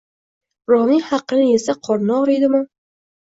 Birovning 0.69 1.03
haqini 1.09 1.45
yesa 1.49 1.77
qorni 1.89 2.15
og‘riydimi 2.17 2.63